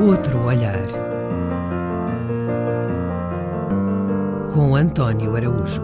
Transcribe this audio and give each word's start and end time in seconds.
Outro 0.00 0.44
olhar. 0.44 0.88
Com 4.52 4.74
António 4.74 5.36
Araújo. 5.36 5.82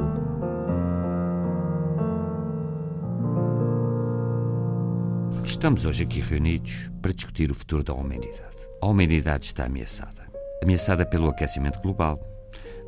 Estamos 5.45 5.87
hoje 5.87 6.03
aqui 6.03 6.19
reunidos 6.19 6.91
para 7.01 7.13
discutir 7.13 7.53
o 7.53 7.55
futuro 7.55 7.85
da 7.85 7.95
humanidade. 7.95 8.41
A 8.83 8.87
humanidade 8.89 9.45
está 9.45 9.67
ameaçada. 9.67 10.29
Ameaçada 10.61 11.07
pelo 11.07 11.29
aquecimento 11.29 11.81
global, 11.81 12.21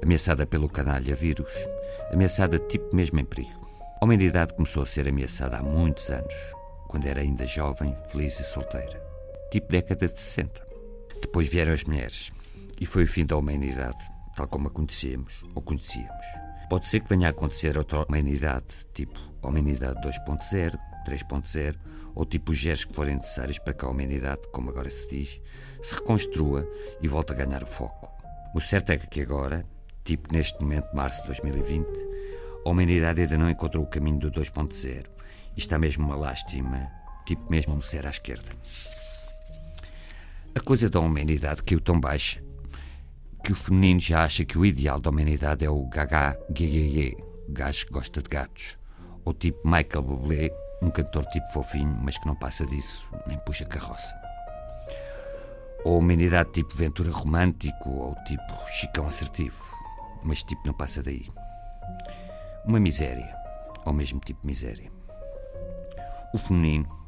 ameaçada 0.02 0.44
pelo 0.44 0.68
canalha 0.68 1.14
vírus, 1.14 1.52
ameaçada 2.12 2.58
tipo 2.58 2.94
mesmo 2.96 3.20
em 3.20 3.24
perigo. 3.24 3.64
A 4.00 4.04
humanidade 4.04 4.54
começou 4.54 4.82
a 4.82 4.86
ser 4.86 5.08
ameaçada 5.08 5.58
há 5.58 5.62
muitos 5.62 6.10
anos, 6.10 6.34
quando 6.88 7.06
era 7.06 7.20
ainda 7.20 7.46
jovem, 7.46 7.94
feliz 8.08 8.40
e 8.40 8.44
solteira. 8.44 9.00
Tipo 9.52 9.70
década 9.70 10.08
de 10.08 10.18
60. 10.18 10.71
Depois 11.20 11.48
vieram 11.48 11.72
as 11.72 11.84
mulheres 11.84 12.32
e 12.80 12.86
foi 12.86 13.04
o 13.04 13.06
fim 13.06 13.26
da 13.26 13.36
humanidade, 13.36 13.98
tal 14.34 14.48
como 14.48 14.68
a 14.68 14.70
conhecíamos 14.70 15.32
ou 15.54 15.62
conhecíamos. 15.62 16.26
Pode 16.68 16.86
ser 16.86 17.00
que 17.00 17.08
venha 17.08 17.28
a 17.28 17.30
acontecer 17.30 17.76
outra 17.76 18.04
humanidade, 18.04 18.66
tipo 18.94 19.32
humanidade 19.42 20.00
2.0, 20.00 20.78
3.0, 21.06 21.76
ou 22.14 22.24
tipo 22.24 22.52
os 22.52 22.58
geres 22.58 22.84
que 22.84 22.94
forem 22.94 23.16
necessários 23.16 23.58
para 23.58 23.74
que 23.74 23.84
a 23.84 23.88
humanidade, 23.88 24.42
como 24.52 24.70
agora 24.70 24.90
se 24.90 25.08
diz, 25.08 25.40
se 25.82 25.94
reconstrua 25.94 26.68
e 27.00 27.08
volte 27.08 27.32
a 27.32 27.36
ganhar 27.36 27.62
o 27.62 27.66
foco. 27.66 28.10
O 28.54 28.60
certo 28.60 28.90
é 28.90 28.98
que 28.98 29.20
agora, 29.20 29.64
tipo 30.04 30.32
neste 30.32 30.60
momento, 30.60 30.94
março 30.94 31.20
de 31.22 31.28
2020, 31.28 31.86
a 32.64 32.68
humanidade 32.68 33.22
ainda 33.22 33.38
não 33.38 33.50
encontrou 33.50 33.82
o 33.82 33.88
caminho 33.88 34.18
do 34.18 34.30
2.0 34.30 35.06
e 35.56 35.58
está 35.58 35.78
mesmo 35.78 36.04
uma 36.04 36.16
lástima, 36.16 36.90
tipo 37.26 37.50
mesmo 37.50 37.74
um 37.74 37.80
ser 37.80 38.06
à 38.06 38.10
esquerda. 38.10 38.52
A 40.54 40.60
coisa 40.60 40.90
da 40.90 41.00
humanidade 41.00 41.62
caiu 41.62 41.80
tão 41.80 41.98
baixa 41.98 42.42
que 43.42 43.52
o 43.52 43.56
feminino 43.56 43.98
já 43.98 44.22
acha 44.24 44.44
que 44.44 44.58
o 44.58 44.66
ideal 44.66 45.00
da 45.00 45.08
humanidade 45.08 45.64
é 45.64 45.70
o 45.70 45.86
gaga 45.86 46.38
gegege, 46.54 47.16
gajo 47.48 47.86
que 47.86 47.92
gosta 47.92 48.22
de 48.22 48.28
gatos, 48.28 48.78
ou 49.24 49.32
tipo 49.32 49.66
Michael 49.66 50.02
Bublé, 50.02 50.50
um 50.82 50.90
cantor 50.90 51.24
tipo 51.26 51.50
fofinho, 51.52 51.98
mas 52.02 52.18
que 52.18 52.26
não 52.26 52.34
passa 52.34 52.66
disso, 52.66 53.10
nem 53.26 53.38
puxa 53.38 53.64
carroça. 53.64 54.14
Ou 55.84 55.98
humanidade 55.98 56.52
tipo 56.52 56.76
Ventura 56.76 57.10
romântico, 57.10 57.88
ou 57.88 58.14
tipo 58.26 58.68
Chicão 58.68 59.06
assertivo, 59.06 59.64
mas 60.22 60.42
tipo 60.42 60.60
não 60.66 60.74
passa 60.74 61.02
daí. 61.02 61.24
Uma 62.66 62.78
miséria, 62.78 63.34
ou 63.86 63.92
mesmo 63.92 64.20
tipo 64.20 64.46
miséria. 64.46 64.92
O 66.34 66.38
feminino, 66.38 67.01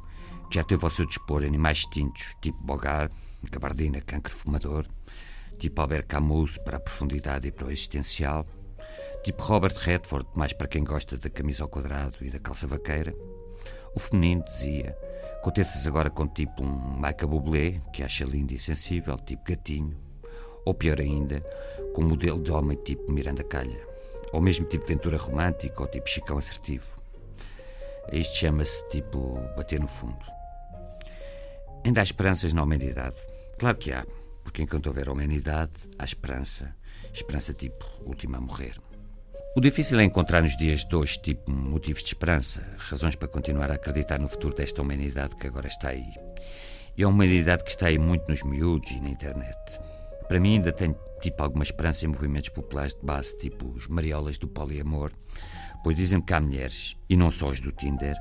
já 0.54 0.62
teve 0.62 0.84
ao 0.84 0.90
seu 0.90 1.04
dispor 1.04 1.42
animais 1.42 1.78
extintos, 1.78 2.36
tipo 2.40 2.62
Bogar, 2.62 3.10
gabardina, 3.50 4.00
cancro 4.00 4.32
fumador, 4.32 4.86
tipo 5.58 5.80
Albert 5.80 6.06
Camus 6.06 6.58
para 6.58 6.76
a 6.76 6.80
profundidade 6.80 7.48
e 7.48 7.50
para 7.50 7.66
o 7.66 7.72
existencial, 7.72 8.46
tipo 9.24 9.42
Robert 9.42 9.74
Redford, 9.76 10.28
mais 10.32 10.52
para 10.52 10.68
quem 10.68 10.84
gosta 10.84 11.16
da 11.16 11.28
camisa 11.28 11.64
ao 11.64 11.68
quadrado 11.68 12.18
e 12.20 12.30
da 12.30 12.38
calça 12.38 12.68
vaqueira. 12.68 13.12
O 13.96 13.98
feminino 13.98 14.44
dizia, 14.44 14.96
contentas 15.42 15.88
agora 15.88 16.08
com 16.08 16.28
tipo 16.28 16.62
um 16.62 16.94
Michael 17.00 17.28
Bublé, 17.28 17.80
que 17.92 18.04
acha 18.04 18.24
lindo 18.24 18.54
e 18.54 18.58
sensível, 18.58 19.18
tipo 19.18 19.42
gatinho, 19.42 19.96
ou 20.64 20.72
pior 20.72 21.00
ainda, 21.00 21.40
com 21.92 22.02
um 22.02 22.08
modelo 22.10 22.40
de 22.40 22.52
homem 22.52 22.78
tipo 22.84 23.10
Miranda 23.10 23.42
Calha, 23.42 23.84
ou 24.32 24.40
mesmo 24.40 24.66
tipo 24.66 24.86
Ventura 24.86 25.16
Romântico, 25.16 25.82
ou 25.82 25.88
tipo 25.88 26.08
Chicão 26.08 26.38
Assertivo. 26.38 26.96
Isto 28.12 28.36
chama-se 28.36 28.88
tipo 28.90 29.34
bater 29.56 29.80
no 29.80 29.88
fundo. 29.88 30.34
Ainda 31.84 32.00
há 32.00 32.02
esperanças 32.02 32.54
na 32.54 32.62
humanidade. 32.62 33.16
Claro 33.58 33.76
que 33.76 33.92
há, 33.92 34.06
porque 34.42 34.62
enquanto 34.62 34.86
houver 34.86 35.08
humanidade, 35.08 35.72
há 35.98 36.04
esperança. 36.04 36.74
Esperança 37.12 37.52
tipo 37.52 37.84
última 38.06 38.38
a 38.38 38.40
morrer. 38.40 38.80
O 39.54 39.60
difícil 39.60 40.00
é 40.00 40.04
encontrar 40.04 40.42
nos 40.42 40.56
dias 40.56 40.84
de 40.84 40.96
hoje, 40.96 41.20
tipo, 41.20 41.50
motivos 41.50 42.02
de 42.02 42.08
esperança, 42.08 42.66
razões 42.78 43.14
para 43.14 43.28
continuar 43.28 43.70
a 43.70 43.74
acreditar 43.74 44.18
no 44.18 44.28
futuro 44.28 44.54
desta 44.54 44.82
humanidade 44.82 45.36
que 45.36 45.46
agora 45.46 45.68
está 45.68 45.90
aí. 45.90 46.10
E 46.96 47.04
a 47.04 47.08
humanidade 47.08 47.62
que 47.62 47.70
está 47.70 47.86
aí 47.86 47.98
muito 47.98 48.28
nos 48.28 48.42
miúdos 48.42 48.90
e 48.90 49.00
na 49.00 49.10
internet. 49.10 49.78
Para 50.26 50.40
mim, 50.40 50.54
ainda 50.54 50.72
tenho, 50.72 50.96
tipo, 51.20 51.42
alguma 51.42 51.62
esperança 51.62 52.06
em 52.06 52.08
movimentos 52.08 52.48
populares 52.48 52.94
de 52.94 53.04
base, 53.04 53.36
tipo 53.38 53.68
os 53.68 53.86
mariolas 53.88 54.38
do 54.38 54.48
poliamor, 54.48 55.12
pois 55.84 55.94
dizem-me 55.94 56.24
que 56.24 56.32
há 56.32 56.40
mulheres, 56.40 56.96
e 57.08 57.16
não 57.16 57.30
só 57.30 57.50
os 57.50 57.60
do 57.60 57.70
Tinder, 57.70 58.16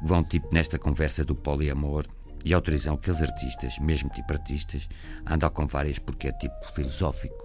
que 0.00 0.06
vão, 0.06 0.24
tipo, 0.24 0.52
nesta 0.52 0.78
conversa 0.78 1.24
do 1.24 1.34
poliamor 1.34 2.04
e 2.44 2.52
autorizam 2.52 2.96
que 2.96 3.10
os 3.10 3.22
artistas, 3.22 3.78
mesmo 3.78 4.10
tipo 4.10 4.32
artistas, 4.32 4.88
andam 5.26 5.50
com 5.50 5.66
várias 5.66 5.98
porque 5.98 6.28
é 6.28 6.32
tipo 6.32 6.54
filosófico. 6.74 7.44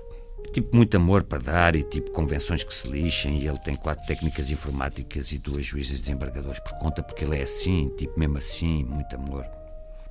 Tipo 0.54 0.76
muito 0.76 0.98
amor 0.98 1.24
para 1.24 1.40
dar 1.40 1.76
e 1.76 1.84
tipo 1.84 2.12
convenções 2.12 2.64
que 2.64 2.74
se 2.74 2.88
lixem 2.88 3.40
e 3.40 3.48
ele 3.48 3.60
tem 3.60 3.76
quatro 3.76 4.06
técnicas 4.06 4.50
informáticas 4.50 5.32
e 5.32 5.38
duas 5.38 5.66
juízes 5.66 6.02
desembargadores 6.02 6.60
por 6.60 6.78
conta 6.80 7.04
porque 7.04 7.24
ele 7.24 7.38
é 7.38 7.44
assim, 7.44 7.90
tipo 7.98 8.20
mesmo 8.20 8.38
assim, 8.38 8.84
muito 8.84 9.16
amor. 9.16 9.46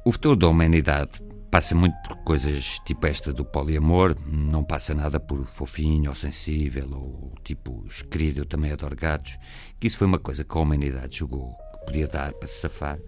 O 0.04 0.12
futuro 0.12 0.36
da 0.36 0.48
humanidade 0.48 1.20
passa 1.50 1.74
muito 1.74 1.96
por 2.02 2.16
coisas 2.18 2.78
tipo 2.86 3.06
esta 3.06 3.32
do 3.32 3.44
poliamor, 3.44 4.16
não 4.26 4.62
passa 4.62 4.94
nada 4.94 5.18
por 5.18 5.44
fofinho 5.44 6.10
ou 6.10 6.14
sensível 6.14 6.88
ou 6.92 7.32
tipo 7.42 7.84
querido, 8.10 8.40
eu 8.40 8.46
também 8.46 8.70
adoro 8.70 8.94
gatos, 8.94 9.38
que 9.80 9.86
isso 9.86 9.98
foi 9.98 10.06
uma 10.06 10.18
coisa 10.18 10.44
que 10.44 10.56
a 10.56 10.60
humanidade 10.60 11.18
jogou, 11.18 11.56
que 11.72 11.86
podia 11.86 12.06
dar 12.06 12.32
para 12.34 12.46
se 12.46 12.60
safar, 12.60 12.98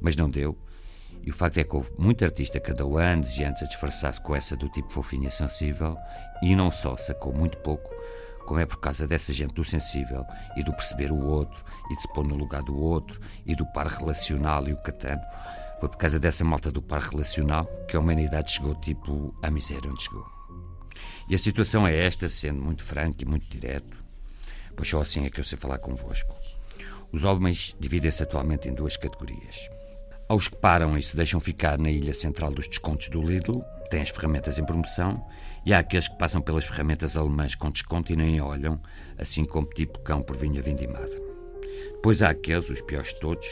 mas 0.00 0.16
não 0.16 0.30
deu 0.30 0.56
e 1.22 1.30
o 1.30 1.34
facto 1.34 1.58
é 1.58 1.64
que 1.64 1.74
houve 1.74 1.90
muito 1.98 2.24
artista 2.24 2.60
que 2.60 2.70
andou 2.70 2.96
anos 2.96 3.36
e 3.36 3.44
anos 3.44 3.62
a 3.62 3.66
disfarçar-se 3.66 4.20
com 4.20 4.34
essa 4.34 4.56
do 4.56 4.68
tipo 4.68 4.90
fofinha 4.90 5.30
sensível 5.30 5.96
e 6.42 6.54
não 6.54 6.70
só 6.70 6.96
sacou 6.96 7.32
muito 7.32 7.58
pouco, 7.58 7.90
como 8.46 8.60
é 8.60 8.66
por 8.66 8.78
causa 8.80 9.06
dessa 9.06 9.32
gente 9.32 9.54
do 9.54 9.64
sensível 9.64 10.24
e 10.56 10.62
do 10.62 10.72
perceber 10.72 11.12
o 11.12 11.20
outro 11.20 11.64
e 11.90 11.96
de 11.96 12.02
se 12.02 12.12
pôr 12.12 12.24
no 12.24 12.36
lugar 12.36 12.62
do 12.62 12.76
outro 12.76 13.20
e 13.44 13.54
do 13.54 13.66
par 13.66 13.86
relacional 13.86 14.66
e 14.68 14.72
o 14.72 14.76
catano. 14.78 15.22
Foi 15.78 15.88
por 15.88 15.98
causa 15.98 16.18
dessa 16.18 16.44
malta 16.44 16.72
do 16.72 16.82
par 16.82 17.00
relacional 17.00 17.66
que 17.86 17.96
a 17.96 18.00
humanidade 18.00 18.50
chegou 18.50 18.74
tipo 18.74 19.34
à 19.42 19.50
miséria 19.50 19.90
onde 19.90 20.02
chegou. 20.02 20.26
E 21.28 21.34
a 21.34 21.38
situação 21.38 21.86
é 21.86 21.94
esta, 21.94 22.28
sendo 22.28 22.60
muito 22.60 22.82
franco 22.82 23.22
e 23.22 23.26
muito 23.26 23.46
direto, 23.48 23.96
pois 24.74 24.88
só 24.88 25.00
assim 25.00 25.26
é 25.26 25.30
que 25.30 25.38
eu 25.38 25.44
sei 25.44 25.58
falar 25.58 25.78
convosco. 25.78 26.34
Os 27.12 27.24
homens 27.24 27.76
dividem-se 27.78 28.22
atualmente 28.22 28.68
em 28.68 28.74
duas 28.74 28.96
categorias 28.96 29.68
aos 30.28 30.46
que 30.46 30.56
param 30.56 30.96
e 30.96 31.02
se 31.02 31.16
deixam 31.16 31.40
ficar 31.40 31.78
na 31.78 31.90
ilha 31.90 32.12
central 32.12 32.50
dos 32.50 32.68
descontos 32.68 33.08
do 33.08 33.22
Lidl, 33.22 33.64
têm 33.88 34.02
as 34.02 34.10
ferramentas 34.10 34.58
em 34.58 34.64
promoção, 34.64 35.24
e 35.64 35.72
há 35.72 35.78
aqueles 35.78 36.06
que 36.06 36.18
passam 36.18 36.42
pelas 36.42 36.66
ferramentas 36.66 37.16
alemãs 37.16 37.54
com 37.54 37.70
desconto 37.70 38.12
e 38.12 38.16
nem 38.16 38.40
olham, 38.40 38.78
assim 39.16 39.44
como 39.44 39.66
tipo 39.66 39.98
cão 40.00 40.22
por 40.22 40.36
vinha 40.36 40.60
vindimada. 40.60 41.18
Depois 41.92 42.22
há 42.22 42.28
aqueles, 42.28 42.68
os 42.68 42.82
piores 42.82 43.14
de 43.14 43.20
todos, 43.20 43.46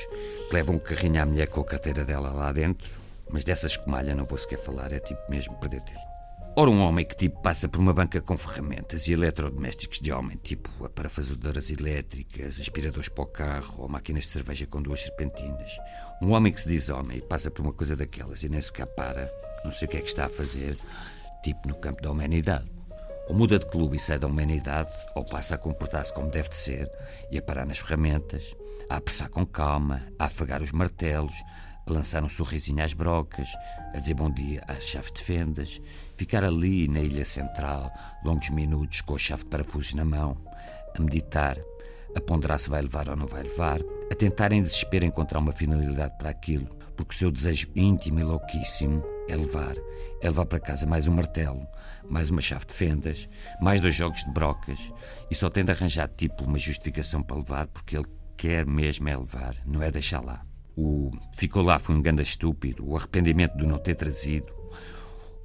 que 0.48 0.54
levam 0.54 0.76
o 0.76 0.80
carrinho 0.80 1.22
à 1.22 1.26
mulher 1.26 1.48
com 1.48 1.60
a 1.60 1.64
carteira 1.64 2.04
dela 2.04 2.30
lá 2.30 2.52
dentro, 2.52 2.90
mas 3.30 3.42
dessas 3.42 3.72
escumalha 3.72 4.14
não 4.14 4.26
vou 4.26 4.38
sequer 4.38 4.58
falar, 4.58 4.92
é 4.92 5.00
tipo 5.00 5.20
mesmo 5.30 5.56
perder 5.56 5.80
tempo. 5.82 6.15
Ora, 6.58 6.70
um 6.70 6.80
homem 6.80 7.04
que 7.04 7.14
tipo 7.14 7.42
passa 7.42 7.68
por 7.68 7.78
uma 7.80 7.92
banca 7.92 8.18
com 8.18 8.34
ferramentas 8.34 9.06
e 9.06 9.12
eletrodomésticos 9.12 10.00
de 10.00 10.10
homem, 10.10 10.38
tipo 10.42 10.70
aparafasadoras 10.86 11.68
elétricas, 11.68 12.58
aspiradores 12.58 13.10
para 13.10 13.24
o 13.24 13.26
carro 13.26 13.82
ou 13.82 13.88
máquinas 13.90 14.22
de 14.22 14.30
cerveja 14.30 14.66
com 14.66 14.80
duas 14.80 15.02
serpentinas. 15.02 15.70
Um 16.22 16.30
homem 16.30 16.50
que 16.50 16.62
se 16.62 16.66
diz 16.66 16.88
homem 16.88 17.18
e 17.18 17.20
passa 17.20 17.50
por 17.50 17.60
uma 17.60 17.74
coisa 17.74 17.94
daquelas 17.94 18.42
e 18.42 18.48
nem 18.48 18.58
sequer 18.58 18.86
para, 18.86 19.30
não 19.66 19.70
sei 19.70 19.86
o 19.86 19.90
que 19.90 19.98
é 19.98 20.00
que 20.00 20.08
está 20.08 20.24
a 20.24 20.30
fazer, 20.30 20.78
tipo 21.44 21.68
no 21.68 21.74
campo 21.74 22.00
da 22.00 22.10
humanidade. 22.10 22.70
Ou 23.28 23.34
muda 23.34 23.58
de 23.58 23.66
clube 23.66 23.98
e 23.98 24.00
sai 24.00 24.18
da 24.18 24.26
humanidade, 24.26 24.96
ou 25.14 25.26
passa 25.26 25.56
a 25.56 25.58
comportar-se 25.58 26.14
como 26.14 26.30
deve 26.30 26.48
de 26.48 26.56
ser 26.56 26.90
e 27.30 27.36
a 27.36 27.42
parar 27.42 27.66
nas 27.66 27.80
ferramentas, 27.80 28.56
a 28.88 28.96
apressar 28.96 29.28
com 29.28 29.44
calma, 29.44 30.06
a 30.18 30.24
afagar 30.24 30.62
os 30.62 30.72
martelos, 30.72 31.34
a 31.86 31.92
lançar 31.92 32.24
um 32.24 32.28
sorrisinho 32.28 32.82
às 32.82 32.92
brocas, 32.92 33.48
a 33.94 33.98
dizer 33.98 34.14
bom 34.14 34.30
dia 34.30 34.62
às 34.66 34.84
chaves 34.84 35.12
de 35.12 35.22
fendas, 35.22 35.80
ficar 36.16 36.44
ali 36.44 36.88
na 36.88 37.00
ilha 37.00 37.24
central, 37.24 37.92
longos 38.24 38.50
minutos 38.50 39.00
com 39.02 39.14
a 39.14 39.18
chave 39.18 39.44
de 39.44 39.50
parafusos 39.50 39.94
na 39.94 40.04
mão, 40.04 40.36
a 40.96 41.00
meditar, 41.00 41.56
a 42.14 42.20
ponderar 42.20 42.58
se 42.58 42.68
vai 42.68 42.82
levar 42.82 43.08
ou 43.08 43.16
não 43.16 43.26
vai 43.26 43.44
levar, 43.44 43.80
a 44.10 44.14
tentar 44.14 44.52
em 44.52 44.62
desespero 44.62 45.06
encontrar 45.06 45.38
uma 45.38 45.52
finalidade 45.52 46.16
para 46.18 46.30
aquilo, 46.30 46.66
porque 46.96 47.14
o 47.14 47.18
seu 47.18 47.30
desejo 47.30 47.68
íntimo 47.76 48.18
e 48.18 48.24
louquíssimo 48.24 49.04
é 49.28 49.36
levar, 49.36 49.74
é 50.20 50.28
levar 50.28 50.46
para 50.46 50.58
casa 50.58 50.86
mais 50.86 51.06
um 51.06 51.14
martelo, 51.14 51.66
mais 52.08 52.30
uma 52.30 52.40
chave 52.40 52.66
de 52.66 52.72
fendas, 52.72 53.28
mais 53.60 53.80
dois 53.80 53.94
jogos 53.94 54.24
de 54.24 54.30
brocas, 54.32 54.92
e 55.30 55.34
só 55.34 55.48
tem 55.48 55.64
de 55.64 55.70
arranjar 55.70 56.08
tipo 56.08 56.44
uma 56.44 56.58
justificação 56.58 57.22
para 57.22 57.36
levar, 57.36 57.66
porque 57.68 57.96
ele 57.96 58.06
quer 58.36 58.66
mesmo 58.66 59.08
é 59.08 59.16
levar, 59.16 59.54
não 59.64 59.82
é 59.82 59.90
deixar 59.90 60.20
lá. 60.20 60.44
O 60.76 61.10
ficou 61.36 61.62
lá 61.62 61.78
foi 61.78 61.94
um 61.94 62.02
ganda 62.02 62.22
estúpido, 62.22 62.86
o 62.86 62.96
arrependimento 62.96 63.56
de 63.56 63.66
não 63.66 63.78
ter 63.78 63.94
trazido, 63.94 64.52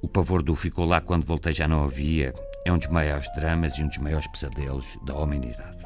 o 0.02 0.08
pavor 0.08 0.42
do 0.42 0.54
ficou 0.54 0.84
lá 0.84 1.00
quando 1.00 1.26
voltei 1.26 1.52
já 1.52 1.66
não 1.66 1.84
havia, 1.84 2.34
é 2.64 2.72
um 2.72 2.78
dos 2.78 2.88
maiores 2.88 3.26
dramas 3.34 3.74
e 3.78 3.82
um 3.82 3.88
dos 3.88 3.98
maiores 3.98 4.26
pesadelos 4.26 4.98
da 5.04 5.14
humanidade. 5.16 5.84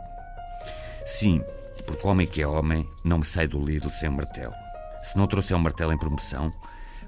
Sim, 1.04 1.43
porque 1.87 2.06
homem 2.06 2.26
que 2.26 2.43
é 2.43 2.46
homem 2.46 2.88
não 3.04 3.19
me 3.19 3.25
sai 3.25 3.46
do 3.46 3.64
Lidl 3.64 3.88
sem 3.88 4.08
um 4.08 4.12
martelo. 4.12 4.54
Se 5.02 5.16
não 5.16 5.26
trouxer 5.26 5.56
um 5.56 5.60
martelo 5.60 5.93
em 5.93 5.98
promoção, 5.98 6.50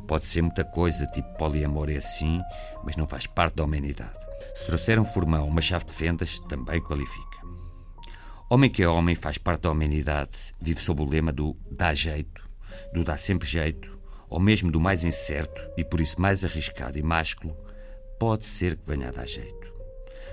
Pode 0.08 0.25
ser 0.25 0.40
muita 0.40 0.64
coisa, 0.64 1.06
tipo 1.06 1.29
poliamor 1.37 1.90
e 1.90 1.99
assim, 1.99 2.40
mas 2.82 2.96
não 2.96 3.06
faz 3.06 3.26
parte 3.26 3.56
da 3.56 3.64
humanidade. 3.64 4.17
Se 4.55 4.67
trouxer 4.67 4.99
um 4.99 5.05
formão, 5.05 5.46
uma 5.46 5.61
chave 5.61 5.85
de 5.85 5.93
fendas, 5.93 6.38
também 6.49 6.81
qualifica. 6.81 7.48
Homem 8.50 8.71
que 8.71 8.83
é 8.83 8.89
homem, 8.89 9.15
faz 9.15 9.37
parte 9.37 9.65
da 9.65 9.71
humanidade, 9.71 10.31
vive 10.59 10.81
sob 10.81 11.03
o 11.03 11.05
lema 11.05 11.31
do 11.31 11.55
dá 11.71 11.93
jeito, 11.93 12.49
do 12.95 13.05
dá 13.05 13.15
sempre 13.15 13.47
jeito, 13.47 13.99
ou 14.27 14.41
mesmo 14.41 14.73
do 14.73 14.81
mais 14.81 15.05
incerto 15.05 15.61
e 15.77 15.85
por 15.85 16.00
isso 16.00 16.19
mais 16.19 16.43
arriscado 16.43 16.99
e 16.99 17.03
másculo, 17.03 17.55
pode 18.19 18.47
ser 18.47 18.77
que 18.77 18.87
venha 18.87 19.09
a 19.09 19.12
dar 19.12 19.27
jeito. 19.27 19.71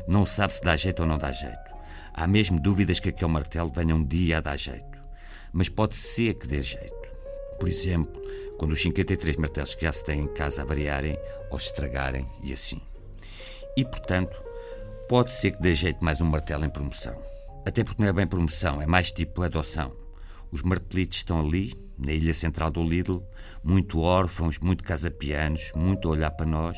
Não 0.08 0.26
sabe 0.26 0.54
se 0.54 0.62
dá 0.62 0.78
jeito 0.78 1.02
ou 1.02 1.10
não 1.10 1.18
dá 1.18 1.34
jeito. 1.34 1.76
Há 2.14 2.26
mesmo 2.26 2.58
dúvidas 2.58 3.02
que 3.02 3.10
aquele 3.10 3.32
martelo 3.32 3.70
venha 3.76 3.94
um 3.94 4.06
dia 4.06 4.38
a 4.38 4.42
dar 4.42 4.56
jeito. 4.56 4.98
Mas 5.52 5.68
pode 5.68 5.98
ser 5.98 6.36
que 6.36 6.48
dê 6.48 6.62
jeito. 6.62 7.12
Por 7.60 7.68
exemplo, 7.68 8.22
quando 8.58 8.72
os 8.72 8.82
53 8.82 9.36
martelos 9.36 9.76
que 9.76 9.84
já 9.84 9.92
se 9.92 10.06
têm 10.06 10.22
em 10.22 10.34
casa 10.34 10.62
avariarem 10.62 11.20
ou 11.52 11.60
se 11.60 11.66
estragarem 11.66 12.26
e 12.42 12.54
assim. 12.54 12.82
E, 13.76 13.84
portanto, 13.84 14.42
pode 15.10 15.34
ser 15.34 15.52
que 15.52 15.62
dê 15.62 15.76
jeito 15.76 16.02
mais 16.02 16.22
um 16.22 16.26
martelo 16.26 16.64
em 16.64 16.70
promoção. 16.70 17.35
Até 17.66 17.84
porque 17.84 18.02
não 18.02 18.10
é 18.10 18.14
bem 18.14 18.28
promoção, 18.28 18.80
é 18.80 18.86
mais 18.86 19.12
tipo 19.12 19.42
adoção. 19.42 19.92
Os 20.52 20.62
martelitos 20.62 21.18
estão 21.18 21.40
ali, 21.40 21.74
na 21.98 22.12
ilha 22.12 22.34
central 22.34 22.70
do 22.70 22.84
Lidl, 22.84 23.24
muito 23.64 24.00
órfãos, 24.00 24.60
muito 24.60 24.84
casapianos, 24.84 25.72
muito 25.76 26.08
a 26.08 26.12
olhar 26.12 26.30
para 26.32 26.46
nós, 26.46 26.78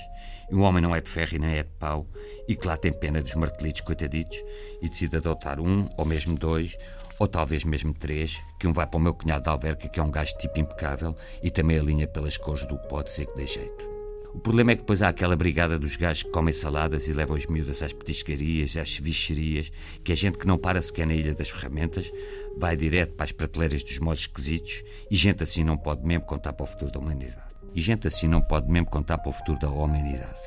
e 0.50 0.56
o 0.56 0.62
homem 0.62 0.82
não 0.82 0.96
é 0.96 1.02
de 1.02 1.10
ferro 1.10 1.36
e 1.36 1.40
nem 1.40 1.58
é 1.58 1.64
de 1.64 1.70
pau, 1.72 2.08
e 2.48 2.56
que 2.56 2.66
lá 2.66 2.78
tem 2.78 2.94
pena 2.94 3.22
dos 3.22 3.36
martelitos 3.36 3.82
coitaditos, 3.82 4.42
e 4.82 4.88
decide 4.88 5.18
adotar 5.18 5.60
um, 5.60 5.90
ou 5.98 6.06
mesmo 6.06 6.36
dois, 6.36 6.78
ou 7.20 7.28
talvez 7.28 7.66
mesmo 7.66 7.94
três, 7.94 8.42
que 8.58 8.68
um 8.68 8.72
vai 8.72 8.88
para 8.88 8.98
o 8.98 9.02
meu 9.02 9.14
cunhado 9.14 9.44
de 9.44 9.50
Alverca, 9.50 9.90
que 9.90 10.00
é 10.00 10.04
um 10.04 10.12
gajo 10.12 10.38
tipo 10.38 10.58
impecável, 10.58 11.16
e 11.44 11.52
também 11.52 11.78
alinha 11.78 12.08
pelas 12.08 12.38
cores 12.38 12.66
do 12.66 12.78
pode 12.88 13.12
ser 13.12 13.26
que 13.26 13.36
dê 13.36 13.46
jeito. 13.46 13.97
O 14.38 14.40
problema 14.40 14.72
é 14.72 14.76
que 14.76 14.84
depois 14.84 15.02
há 15.02 15.08
aquela 15.08 15.36
brigada 15.36 15.80
dos 15.80 15.96
gajos 15.96 16.22
que 16.22 16.30
comem 16.30 16.54
saladas 16.54 17.08
e 17.08 17.12
levam 17.12 17.36
os 17.36 17.48
miúdas 17.48 17.82
às 17.82 17.92
petiscarias, 17.92 18.78
às 18.78 18.94
cevicherias, 18.94 19.72
que 20.04 20.12
é 20.12 20.16
gente 20.16 20.38
que 20.38 20.46
não 20.46 20.60
para 20.60 20.80
sequer 20.80 21.08
na 21.08 21.16
Ilha 21.16 21.34
das 21.34 21.50
Ferramentas, 21.50 22.14
vai 22.56 22.78
direto 22.78 23.16
para 23.16 23.24
as 23.24 23.32
prateleiras 23.32 23.84
dos 23.84 23.98
modos 23.98 24.20
esquisitos 24.20 24.84
e 25.10 25.16
gente 25.16 25.42
assim 25.42 25.64
não 25.64 25.76
pode 25.76 26.06
mesmo 26.06 26.24
contar 26.26 26.54
para 26.54 26.66
o 26.66 26.68
futuro 26.68 26.92
da 26.92 27.00
humanidade. 27.00 27.56
E 27.74 27.82
gente 27.82 28.06
assim 28.06 28.28
não 28.28 28.40
pode 28.40 28.70
mesmo 28.70 28.88
contar 28.92 29.18
para 29.18 29.30
o 29.30 29.34
futuro 29.34 29.58
da 29.58 29.70
humanidade. 29.70 30.40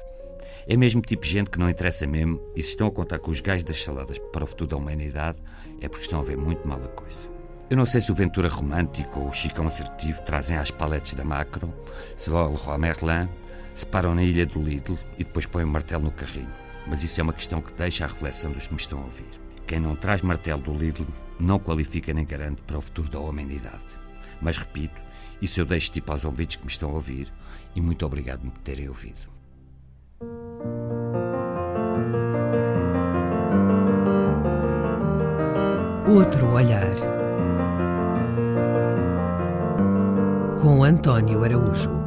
É 0.69 0.77
mesmo 0.77 1.03
tipo 1.03 1.27
gente 1.27 1.51
que 1.51 1.59
não 1.59 1.69
interessa 1.69 2.07
mesmo 2.07 2.41
e 2.55 2.63
se 2.63 2.71
estão 2.71 2.87
a 2.87 2.93
contar 2.93 3.19
com 3.19 3.33
os 3.33 3.41
gajos 3.41 3.65
das 3.65 3.83
saladas 3.83 4.21
para 4.31 4.45
o 4.45 4.47
futuro 4.47 4.71
da 4.71 4.77
humanidade 4.77 5.39
é 5.81 5.89
porque 5.89 6.05
estão 6.05 6.21
a 6.21 6.25
ver 6.25 6.37
muito 6.37 6.67
mal 6.67 6.81
a 6.81 6.89
coisa. 6.89 7.29
Eu 7.71 7.77
não 7.77 7.87
sei 7.87 8.01
se 8.01 8.11
o 8.11 8.15
Ventura 8.17 8.49
Romântico 8.49 9.21
ou 9.21 9.29
o 9.29 9.33
Chicão 9.33 9.65
Assertivo 9.65 10.21
trazem 10.23 10.57
às 10.57 10.73
paletes 10.73 11.15
da 11.15 11.25
Macro, 11.25 11.73
se 12.17 12.29
vai 12.29 12.43
ao 12.43 12.51
Leroy 12.51 12.79
Merlin, 12.79 13.29
se 13.73 13.87
param 13.87 14.13
na 14.13 14.25
ilha 14.25 14.45
do 14.45 14.61
Lidl 14.61 14.99
e 15.17 15.23
depois 15.23 15.47
põem 15.47 15.63
o 15.63 15.69
martelo 15.69 16.03
no 16.03 16.11
carrinho. 16.11 16.51
Mas 16.89 17.05
isso 17.05 17.21
é 17.21 17.23
uma 17.23 17.33
questão 17.33 17.63
que 17.63 17.73
deixa 17.75 18.05
a 18.05 18.09
reflexão 18.09 18.51
dos 18.51 18.67
que 18.67 18.75
me 18.75 18.81
estão 18.81 18.99
a 18.99 19.05
ouvir. 19.05 19.31
Quem 19.69 19.79
não 19.79 19.95
traz 19.95 20.21
martelo 20.21 20.61
do 20.61 20.75
Lidl 20.75 21.07
não 21.39 21.61
qualifica 21.61 22.13
nem 22.13 22.27
garante 22.27 22.61
para 22.63 22.77
o 22.77 22.81
futuro 22.81 23.09
da 23.09 23.21
humanidade. 23.21 23.79
Mas 24.43 24.59
repito, 24.59 25.01
isso 25.41 25.61
eu 25.61 25.65
deixo 25.65 25.93
tipo 25.93 26.11
aos 26.11 26.25
ouvidos 26.25 26.57
que 26.57 26.65
me 26.65 26.73
estão 26.73 26.91
a 26.91 26.95
ouvir 26.95 27.33
e 27.77 27.81
muito 27.81 28.05
obrigado 28.05 28.41
por 28.51 28.63
terem 28.63 28.89
ouvido. 28.89 29.31
Outro 36.09 36.51
olhar. 36.51 37.20
Com 40.61 40.85
António 40.85 41.43
Araújo. 41.43 42.00